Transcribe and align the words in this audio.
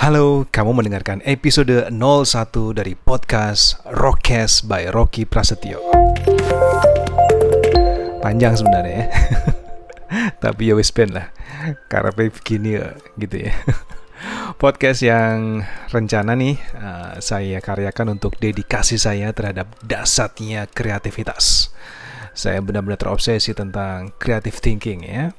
Halo, 0.00 0.48
kamu 0.48 0.80
mendengarkan 0.80 1.20
episode 1.28 1.92
01 1.92 1.92
dari 2.72 2.96
podcast 2.96 3.84
Rockcast 3.84 4.64
by 4.64 4.88
Rocky 4.88 5.28
Prasetyo. 5.28 5.76
Panjang 8.24 8.56
sebenarnya 8.56 8.96
ya. 8.96 9.06
Tapi 10.48 10.72
ya 10.72 10.74
wis 10.80 10.88
lah. 10.96 11.28
Karena 11.92 12.16
begini 12.16 12.80
ya, 12.80 12.96
gitu 13.20 13.44
ya. 13.44 13.52
Podcast 14.64 15.04
yang 15.04 15.68
rencana 15.92 16.32
nih 16.32 16.56
uh, 16.80 17.20
saya 17.20 17.60
karyakan 17.60 18.16
untuk 18.16 18.40
dedikasi 18.40 18.96
saya 18.96 19.36
terhadap 19.36 19.68
dasarnya 19.84 20.64
kreativitas. 20.72 21.76
Saya 22.32 22.64
benar-benar 22.64 22.96
terobsesi 22.96 23.52
tentang 23.52 24.16
creative 24.16 24.64
thinking 24.64 25.04
ya. 25.04 25.36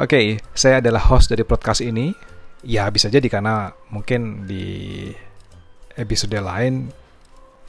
Oke, 0.00 0.08
okay, 0.08 0.26
saya 0.56 0.80
adalah 0.80 1.12
host 1.12 1.28
dari 1.28 1.44
podcast 1.44 1.84
ini 1.84 2.29
ya 2.64 2.88
bisa 2.92 3.08
jadi 3.08 3.24
karena 3.26 3.72
mungkin 3.88 4.44
di 4.44 5.08
episode 5.96 6.36
lain 6.36 6.92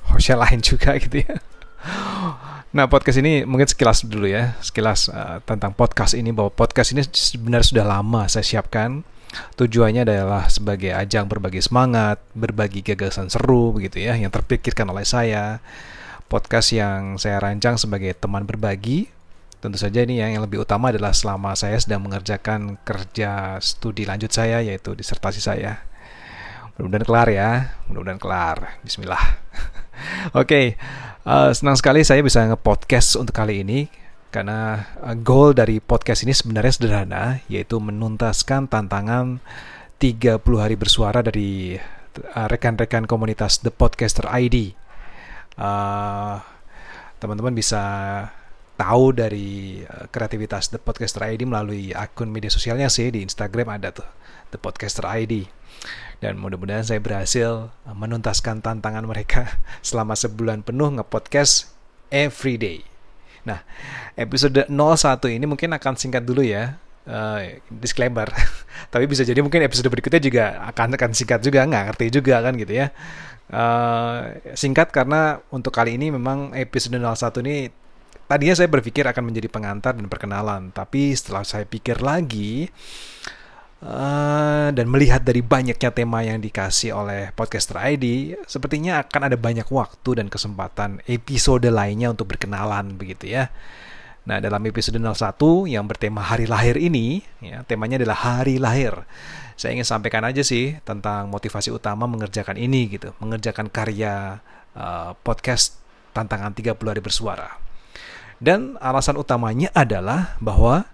hostnya 0.07 0.37
lain 0.47 0.59
juga 0.59 0.95
gitu 0.99 1.23
ya. 1.23 1.35
Nah 2.71 2.87
podcast 2.87 3.19
ini 3.19 3.43
mungkin 3.43 3.67
sekilas 3.67 4.07
dulu 4.07 4.31
ya, 4.31 4.55
sekilas 4.63 5.11
uh, 5.11 5.43
tentang 5.43 5.75
podcast 5.75 6.15
ini 6.15 6.31
bahwa 6.31 6.47
podcast 6.47 6.95
ini 6.95 7.03
sebenarnya 7.03 7.67
sudah 7.67 7.85
lama 7.85 8.31
saya 8.31 8.47
siapkan. 8.47 9.03
Tujuannya 9.31 10.03
adalah 10.03 10.51
sebagai 10.51 10.91
ajang 10.91 11.27
berbagi 11.27 11.63
semangat, 11.63 12.19
berbagi 12.35 12.83
gagasan 12.83 13.31
seru 13.31 13.71
begitu 13.75 14.03
ya, 14.03 14.15
yang 14.15 14.31
terpikirkan 14.31 14.87
oleh 14.91 15.07
saya. 15.07 15.59
Podcast 16.31 16.71
yang 16.71 17.19
saya 17.19 17.43
rancang 17.43 17.75
sebagai 17.75 18.15
teman 18.15 18.47
berbagi 18.47 19.11
Tentu 19.61 19.77
saja 19.77 20.01
ini 20.01 20.17
yang, 20.17 20.41
lebih 20.41 20.65
utama 20.65 20.89
adalah 20.89 21.13
selama 21.13 21.53
saya 21.53 21.77
sedang 21.77 22.01
mengerjakan 22.01 22.81
kerja 22.81 23.61
studi 23.61 24.09
lanjut 24.09 24.33
saya 24.33 24.57
yaitu 24.57 24.97
disertasi 24.97 25.37
saya. 25.37 25.85
Mudah-mudahan 26.75 27.05
kelar 27.05 27.27
ya, 27.29 27.49
mudah-mudahan 27.85 28.17
kelar. 28.17 28.57
Bismillah. 28.81 29.21
Oke, 30.33 30.49
okay. 30.49 30.65
uh, 31.29 31.53
senang 31.53 31.77
sekali 31.77 32.01
saya 32.01 32.25
bisa 32.25 32.41
nge-podcast 32.41 33.21
untuk 33.21 33.37
kali 33.37 33.61
ini 33.61 33.85
karena 34.33 34.89
uh, 34.97 35.13
goal 35.13 35.53
dari 35.53 35.77
podcast 35.77 36.25
ini 36.25 36.33
sebenarnya 36.33 36.73
sederhana 36.73 37.23
yaitu 37.45 37.77
menuntaskan 37.77 38.65
tantangan 38.65 39.45
30 40.01 40.41
hari 40.57 40.73
bersuara 40.73 41.21
dari 41.21 41.77
uh, 41.77 42.47
rekan-rekan 42.49 43.05
komunitas 43.05 43.61
The 43.61 43.69
Podcaster 43.69 44.25
ID. 44.25 44.73
Uh, 45.53 46.41
teman-teman 47.21 47.53
bisa 47.53 47.85
tahu 48.81 49.13
dari 49.13 49.85
uh, 49.85 50.09
kreativitas 50.09 50.73
The 50.73 50.81
Podcaster 50.81 51.21
ID 51.21 51.45
melalui 51.45 51.93
akun 51.93 52.33
media 52.33 52.49
sosialnya 52.49 52.89
sih 52.89 53.13
di 53.13 53.21
Instagram 53.21 53.77
ada 53.77 53.93
tuh 53.93 54.09
The 54.49 54.57
Podcaster 54.57 55.05
ID 55.05 55.45
dan 56.17 56.41
mudah-mudahan 56.41 56.81
saya 56.81 56.97
berhasil 56.97 57.69
uh, 57.69 57.93
menuntaskan 57.93 58.65
tantangan 58.65 59.05
mereka 59.05 59.61
selama 59.85 60.17
sebulan 60.17 60.65
penuh 60.65 60.97
nge-podcast 60.97 61.69
every 62.09 62.57
day. 62.57 62.81
Nah, 63.45 63.61
episode 64.17 64.65
01 64.69 65.37
ini 65.37 65.45
mungkin 65.45 65.73
akan 65.77 65.93
singkat 65.97 66.25
dulu 66.25 66.41
ya. 66.41 66.81
Uh, 67.01 67.57
disclaimer 67.81 68.29
tapi 68.93 69.09
bisa 69.09 69.25
jadi 69.25 69.41
mungkin 69.41 69.65
episode 69.65 69.89
berikutnya 69.89 70.21
juga 70.21 70.61
akan 70.69 70.93
akan 71.01 71.17
singkat 71.17 71.41
juga 71.41 71.65
nggak 71.65 71.83
ngerti 71.89 72.13
juga 72.13 72.45
kan 72.45 72.53
gitu 72.53 72.77
ya 72.77 72.93
uh, 73.49 74.37
singkat 74.53 74.93
karena 74.93 75.41
untuk 75.49 75.73
kali 75.73 75.97
ini 75.97 76.13
memang 76.13 76.53
episode 76.53 76.93
01 76.93 77.41
ini 77.41 77.73
Tadinya 78.31 78.55
saya 78.55 78.71
berpikir 78.71 79.03
akan 79.03 79.27
menjadi 79.27 79.51
pengantar 79.51 79.91
dan 79.91 80.07
perkenalan, 80.07 80.71
tapi 80.71 81.11
setelah 81.11 81.43
saya 81.43 81.67
pikir 81.67 81.99
lagi 81.99 82.71
uh, 83.83 84.71
dan 84.71 84.87
melihat 84.87 85.19
dari 85.19 85.43
banyaknya 85.43 85.91
tema 85.91 86.23
yang 86.23 86.39
dikasih 86.39 86.95
oleh 86.95 87.35
podcaster 87.35 87.75
ID, 87.75 88.39
sepertinya 88.47 89.03
akan 89.03 89.27
ada 89.27 89.35
banyak 89.35 89.67
waktu 89.67 90.23
dan 90.23 90.31
kesempatan 90.31 91.03
episode 91.11 91.67
lainnya 91.67 92.07
untuk 92.07 92.31
berkenalan 92.31 92.95
begitu 92.95 93.35
ya. 93.35 93.51
Nah, 94.23 94.39
dalam 94.39 94.63
episode 94.63 94.95
01 94.95 95.67
yang 95.67 95.83
bertema 95.83 96.23
hari 96.23 96.47
lahir 96.47 96.79
ini, 96.79 97.27
ya, 97.43 97.67
temanya 97.67 97.99
adalah 97.99 98.15
hari 98.15 98.63
lahir. 98.63 98.95
Saya 99.59 99.75
ingin 99.75 99.83
sampaikan 99.83 100.23
aja 100.23 100.39
sih 100.39 100.79
tentang 100.87 101.27
motivasi 101.27 101.67
utama 101.67 102.07
mengerjakan 102.07 102.55
ini 102.55 102.95
gitu, 102.95 103.11
mengerjakan 103.19 103.67
karya 103.67 104.39
uh, 104.71 105.19
podcast 105.19 105.83
tantangan 106.15 106.55
30 106.55 106.79
hari 106.79 107.03
bersuara. 107.03 107.70
Dan 108.41 108.81
alasan 108.81 109.21
utamanya 109.21 109.69
adalah 109.77 110.33
bahwa 110.41 110.89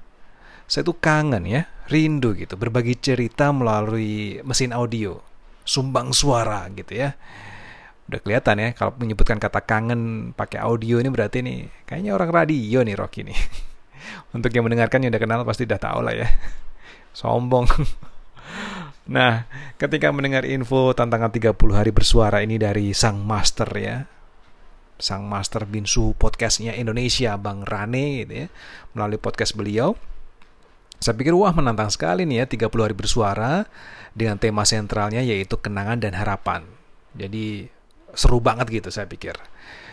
saya 0.67 0.83
tuh 0.83 0.99
kangen 0.99 1.47
ya, 1.47 1.63
rindu 1.87 2.35
gitu, 2.35 2.59
berbagi 2.59 2.99
cerita 2.99 3.55
melalui 3.55 4.43
mesin 4.43 4.75
audio, 4.75 5.15
sumbang 5.63 6.11
suara 6.11 6.67
gitu 6.75 6.91
ya. 6.91 7.15
Udah 8.11 8.19
kelihatan 8.19 8.59
ya, 8.59 8.69
kalau 8.75 8.91
menyebutkan 8.99 9.39
kata 9.39 9.63
kangen 9.63 10.35
pakai 10.35 10.59
audio 10.59 10.99
ini 10.99 11.07
berarti 11.07 11.39
nih, 11.39 11.87
kayaknya 11.87 12.11
orang 12.19 12.35
radio 12.35 12.83
nih 12.83 12.99
Rocky 12.99 13.23
nih. 13.23 13.39
Untuk 14.35 14.51
yang 14.51 14.67
mendengarkan 14.67 15.07
yang 15.07 15.15
udah 15.15 15.23
kenal 15.23 15.47
pasti 15.47 15.63
udah 15.63 15.79
tahu 15.79 15.99
lah 16.03 16.15
ya. 16.19 16.27
Sombong. 17.17 17.67
Nah, 19.07 19.47
ketika 19.79 20.11
mendengar 20.11 20.43
info 20.43 20.91
tantangan 20.91 21.31
30 21.31 21.55
hari 21.71 21.95
bersuara 21.95 22.43
ini 22.43 22.59
dari 22.59 22.91
sang 22.91 23.23
master 23.23 23.71
ya, 23.79 24.03
sang 24.97 25.29
master 25.29 25.69
binsu 25.69 26.17
podcastnya 26.17 26.73
Indonesia 26.73 27.37
Bang 27.37 27.61
Rane 27.61 28.25
gitu 28.25 28.33
ya 28.33 28.47
melalui 28.97 29.21
podcast 29.21 29.53
beliau. 29.53 29.93
Saya 30.97 31.13
pikir 31.13 31.37
wah 31.37 31.53
menantang 31.53 31.93
sekali 31.93 32.25
nih 32.25 32.43
ya 32.43 32.45
30 32.49 32.73
hari 32.73 32.95
bersuara 32.97 33.69
dengan 34.17 34.41
tema 34.41 34.65
sentralnya 34.65 35.21
yaitu 35.21 35.53
kenangan 35.61 36.01
dan 36.01 36.17
harapan. 36.17 36.65
Jadi 37.13 37.69
seru 38.17 38.41
banget 38.41 38.81
gitu 38.81 38.89
saya 38.89 39.05
pikir. 39.05 39.37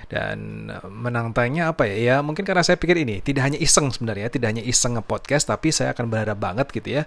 Dan 0.09 0.69
eh, 0.73 0.89
menantangnya 0.89 1.77
apa 1.77 1.85
ya? 1.85 1.97
Ya 2.01 2.17
mungkin 2.25 2.49
karena 2.49 2.65
saya 2.65 2.81
pikir 2.81 2.97
ini 3.05 3.21
tidak 3.21 3.45
hanya 3.53 3.61
iseng 3.61 3.93
sebenarnya 3.93 4.33
tidak 4.33 4.57
hanya 4.57 4.65
iseng 4.65 4.97
nge-podcast 4.97 5.53
tapi 5.53 5.69
saya 5.69 5.93
akan 5.93 6.09
berharap 6.09 6.41
banget 6.41 6.67
gitu 6.73 7.01
ya 7.01 7.05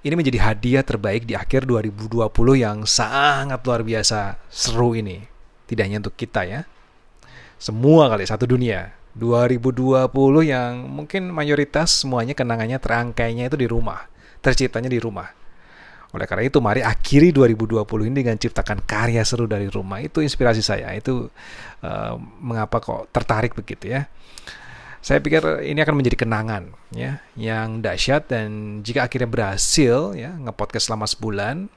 ini 0.00 0.16
menjadi 0.16 0.40
hadiah 0.40 0.80
terbaik 0.80 1.28
di 1.28 1.36
akhir 1.36 1.68
2020 1.68 2.32
yang 2.56 2.88
sangat 2.88 3.60
luar 3.62 3.84
biasa 3.84 4.40
seru 4.48 4.96
ini. 4.96 5.22
Tidak 5.68 5.86
hanya 5.86 6.02
untuk 6.02 6.18
kita 6.18 6.42
ya 6.48 6.66
semua 7.60 8.08
kali 8.08 8.24
satu 8.24 8.48
dunia. 8.48 8.96
2020 9.20 10.08
yang 10.48 10.86
mungkin 10.88 11.28
mayoritas 11.28 12.02
semuanya 12.02 12.32
kenangannya 12.32 12.80
terangkainya 12.80 13.52
itu 13.52 13.60
di 13.60 13.68
rumah. 13.68 14.08
Terciptanya 14.40 14.88
di 14.88 14.96
rumah. 14.96 15.28
Oleh 16.16 16.24
karena 16.24 16.48
itu 16.48 16.58
mari 16.58 16.80
akhiri 16.80 17.30
2020 17.30 17.84
ini 18.08 18.16
dengan 18.24 18.40
ciptakan 18.40 18.80
karya 18.88 19.20
seru 19.28 19.44
dari 19.44 19.68
rumah. 19.68 20.00
Itu 20.00 20.24
inspirasi 20.24 20.64
saya. 20.64 20.88
Itu 20.96 21.28
uh, 21.84 22.14
mengapa 22.40 22.80
kok 22.80 23.12
tertarik 23.12 23.52
begitu 23.52 23.92
ya. 23.92 24.08
Saya 25.04 25.20
pikir 25.20 25.64
ini 25.64 25.80
akan 25.80 25.96
menjadi 25.96 26.24
kenangan 26.24 26.76
ya 26.92 27.24
yang 27.32 27.80
dahsyat 27.80 28.28
dan 28.28 28.80
jika 28.84 29.08
akhirnya 29.08 29.32
berhasil 29.32 30.12
ya 30.12 30.36
ngepodcast 30.36 30.92
selama 30.92 31.08
sebulan 31.08 31.72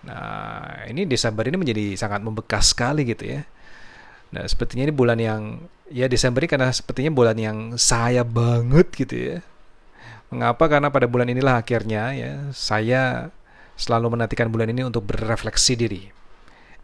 nah 0.00 0.88
ini 0.88 1.04
Desember 1.04 1.44
ini 1.44 1.60
menjadi 1.60 1.92
sangat 2.00 2.24
membekas 2.24 2.72
sekali 2.72 3.04
gitu 3.04 3.28
ya 3.28 3.44
Nah, 4.30 4.46
sepertinya 4.46 4.86
ini 4.86 4.94
bulan 4.94 5.18
yang 5.18 5.42
ya 5.90 6.06
Desember 6.06 6.46
ini 6.46 6.50
karena 6.50 6.70
sepertinya 6.70 7.10
bulan 7.10 7.36
yang 7.36 7.58
saya 7.74 8.22
banget 8.22 8.86
gitu 8.94 9.14
ya. 9.18 9.38
Mengapa? 10.30 10.70
Karena 10.70 10.88
pada 10.94 11.10
bulan 11.10 11.26
inilah 11.26 11.58
akhirnya 11.58 12.14
ya 12.14 12.32
saya 12.54 13.34
selalu 13.74 14.14
menantikan 14.14 14.46
bulan 14.46 14.70
ini 14.70 14.86
untuk 14.86 15.10
berefleksi 15.10 15.74
diri, 15.74 16.02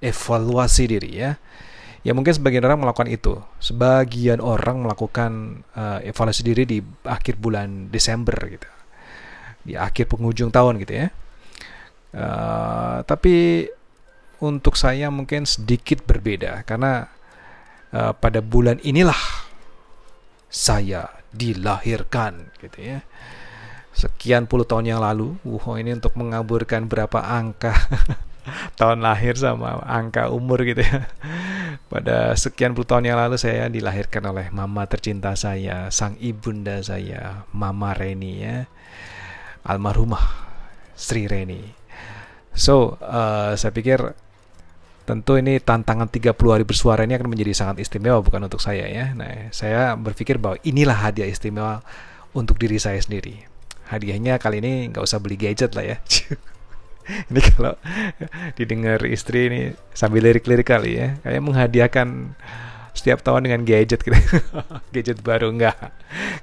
evaluasi 0.02 0.84
diri 0.90 1.10
ya. 1.22 1.38
Ya 2.02 2.14
mungkin 2.14 2.34
sebagian 2.34 2.62
orang 2.66 2.82
melakukan 2.82 3.10
itu. 3.10 3.38
Sebagian 3.58 4.38
orang 4.38 4.82
melakukan 4.82 5.62
uh, 5.74 5.98
evaluasi 6.06 6.42
diri 6.46 6.62
di 6.66 6.78
akhir 7.02 7.38
bulan 7.38 7.90
Desember 7.90 8.34
gitu. 8.46 8.70
Di 9.66 9.74
akhir 9.74 10.10
penghujung 10.10 10.50
tahun 10.54 10.82
gitu 10.82 10.94
ya. 10.94 11.08
Uh, 12.14 13.02
tapi 13.06 13.66
untuk 14.38 14.78
saya 14.78 15.10
mungkin 15.10 15.48
sedikit 15.48 16.06
berbeda 16.06 16.62
karena 16.62 17.10
uh, 17.96 18.12
pada 18.12 18.44
bulan 18.44 18.76
inilah 18.84 19.16
saya 20.52 21.08
dilahirkan 21.32 22.52
gitu 22.60 22.78
ya. 22.96 23.00
Sekian 23.96 24.44
puluh 24.44 24.68
tahun 24.68 24.92
yang 24.92 25.00
lalu 25.00 25.40
wow 25.48 25.80
ini 25.80 25.96
untuk 25.96 26.12
mengaburkan 26.20 26.84
berapa 26.84 27.16
angka 27.16 27.72
tahun 28.78 29.00
lahir 29.00 29.40
sama 29.40 29.80
angka 29.88 30.28
umur 30.28 30.60
gitu 30.68 30.84
ya. 30.84 31.08
Pada 31.88 32.36
sekian 32.36 32.76
puluh 32.76 32.84
tahun 32.84 33.08
yang 33.08 33.16
lalu 33.16 33.40
saya 33.40 33.72
dilahirkan 33.72 34.20
oleh 34.28 34.52
mama 34.52 34.84
tercinta 34.84 35.32
saya 35.32 35.88
sang 35.88 36.20
ibunda 36.20 36.84
saya 36.84 37.48
mama 37.56 37.96
Reni 37.96 38.32
ya. 38.44 38.68
Almarhumah 39.64 40.24
Sri 40.92 41.24
Reni. 41.24 41.64
So 42.56 43.00
uh, 43.00 43.56
saya 43.56 43.72
pikir 43.72 44.16
Tentu 45.06 45.38
ini 45.38 45.62
tantangan 45.62 46.10
30 46.10 46.34
hari 46.34 46.66
bersuara 46.66 47.06
ini 47.06 47.14
akan 47.14 47.30
menjadi 47.30 47.54
sangat 47.54 47.86
istimewa 47.86 48.18
bukan 48.18 48.42
untuk 48.42 48.58
saya 48.58 48.90
ya. 48.90 49.14
Nah, 49.14 49.54
saya 49.54 49.94
berpikir 49.94 50.42
bahwa 50.42 50.58
inilah 50.66 50.98
hadiah 50.98 51.30
istimewa 51.30 51.86
untuk 52.34 52.58
diri 52.58 52.82
saya 52.82 52.98
sendiri. 52.98 53.46
Hadiahnya 53.86 54.42
kali 54.42 54.58
ini 54.58 54.90
nggak 54.90 55.06
usah 55.06 55.22
beli 55.22 55.38
gadget 55.38 55.78
lah 55.78 55.94
ya. 55.94 55.96
ini 57.30 57.40
kalau 57.54 57.78
didengar 58.58 59.06
istri 59.06 59.46
ini 59.46 59.60
sambil 59.94 60.26
lirik-lirik 60.26 60.66
kali 60.66 60.98
ya 60.98 61.08
kayak 61.22 61.42
menghadiahkan 61.42 62.34
setiap 62.96 63.20
tahun 63.20 63.46
dengan 63.46 63.62
gadget 63.62 64.02
gitu 64.02 64.16
gadget 64.94 65.20
baru 65.20 65.52
enggak 65.52 65.76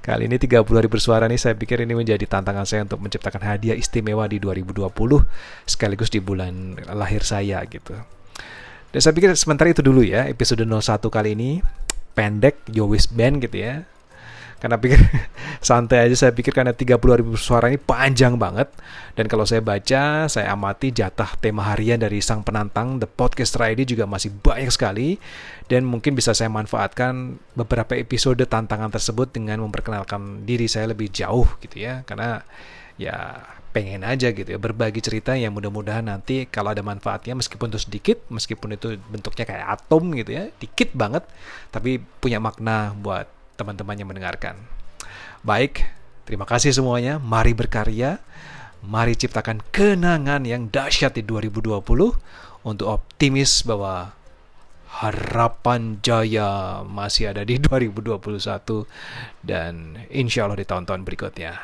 kali 0.05 0.29
ini 0.29 0.37
30 0.39 0.63
hari 0.63 0.87
bersuara 0.87 1.25
nih 1.27 1.41
saya 1.41 1.57
pikir 1.57 1.83
ini 1.83 1.97
menjadi 1.97 2.23
tantangan 2.29 2.63
saya 2.63 2.85
untuk 2.85 3.01
menciptakan 3.01 3.41
hadiah 3.43 3.75
istimewa 3.75 4.29
di 4.29 4.37
2020 4.39 4.87
sekaligus 5.67 6.13
di 6.13 6.21
bulan 6.21 6.77
lahir 6.93 7.25
saya 7.25 7.59
gitu 7.67 7.97
dan 8.93 8.99
saya 9.01 9.13
pikir 9.17 9.33
sementara 9.33 9.73
itu 9.73 9.81
dulu 9.81 10.05
ya 10.05 10.29
episode 10.29 10.61
01 10.61 11.01
kali 11.09 11.33
ini. 11.33 11.51
Pendek 12.13 12.61
Yowis 12.69 13.09
Band 13.09 13.41
gitu 13.41 13.57
ya. 13.57 13.89
Karena 14.61 14.77
pikir 14.77 15.01
santai 15.65 16.05
aja 16.05 16.13
saya 16.13 16.31
pikir 16.31 16.53
karena 16.53 16.77
30 16.77 17.01
ribu 17.01 17.33
suara 17.33 17.73
ini 17.73 17.81
panjang 17.81 18.37
banget. 18.37 18.69
Dan 19.17 19.25
kalau 19.25 19.49
saya 19.49 19.65
baca 19.65 20.29
saya 20.29 20.53
amati 20.53 20.93
jatah 20.93 21.33
tema 21.41 21.73
harian 21.73 21.97
dari 21.97 22.21
sang 22.21 22.45
penantang 22.45 23.01
The 23.01 23.09
Podcast 23.09 23.57
ID 23.57 23.81
juga 23.89 24.05
masih 24.05 24.29
banyak 24.29 24.69
sekali. 24.69 25.17
Dan 25.65 25.89
mungkin 25.89 26.13
bisa 26.13 26.37
saya 26.37 26.53
manfaatkan 26.53 27.41
beberapa 27.57 27.97
episode 27.97 28.45
tantangan 28.45 28.93
tersebut 28.93 29.33
dengan 29.33 29.57
memperkenalkan 29.65 30.45
diri 30.45 30.69
saya 30.69 30.93
lebih 30.93 31.09
jauh 31.09 31.49
gitu 31.65 31.81
ya. 31.81 32.05
Karena 32.05 32.45
ya 33.01 33.41
pengen 33.73 34.05
aja 34.05 34.29
gitu 34.29 34.45
ya 34.45 34.61
berbagi 34.61 35.01
cerita 35.01 35.33
yang 35.33 35.51
mudah-mudahan 35.57 36.05
nanti 36.05 36.45
kalau 36.45 36.71
ada 36.71 36.85
manfaatnya 36.85 37.33
meskipun 37.33 37.73
itu 37.73 37.81
sedikit 37.81 38.21
meskipun 38.29 38.77
itu 38.77 39.01
bentuknya 39.09 39.49
kayak 39.49 39.65
atom 39.81 40.13
gitu 40.13 40.37
ya 40.37 40.53
dikit 40.61 40.93
banget 40.93 41.25
tapi 41.73 41.97
punya 42.21 42.37
makna 42.37 42.93
buat 42.93 43.25
teman-teman 43.57 43.95
yang 43.97 44.09
mendengarkan. 44.09 44.57
Baik, 45.45 45.85
terima 46.25 46.47
kasih 46.47 46.73
semuanya. 46.73 47.21
Mari 47.21 47.53
berkarya. 47.53 48.19
Mari 48.83 49.15
ciptakan 49.15 49.63
kenangan 49.71 50.43
yang 50.43 50.67
dahsyat 50.67 51.15
di 51.15 51.23
2020 51.23 51.79
untuk 52.67 52.87
optimis 52.91 53.63
bahwa 53.63 54.11
harapan 54.93 56.03
jaya 56.03 56.83
masih 56.85 57.31
ada 57.31 57.47
di 57.47 57.57
2021 57.57 58.85
dan 59.41 59.97
insya 60.11 60.45
Allah 60.45 60.59
di 60.59 60.67
tahun-tahun 60.67 61.01
berikutnya. 61.07 61.55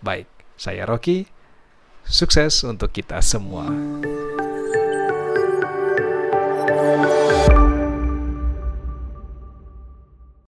Baik, 0.00 0.30
saya 0.54 0.86
Rocky. 0.86 1.39
Sukses 2.10 2.66
untuk 2.66 2.90
kita 2.90 3.22
semua. 3.22 3.70
thank 6.70 7.14
you 7.14 7.19